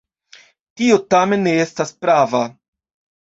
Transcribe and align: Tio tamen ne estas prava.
Tio 0.79 0.95
tamen 1.15 1.45
ne 1.49 1.53
estas 1.65 1.93
prava. 2.05 2.41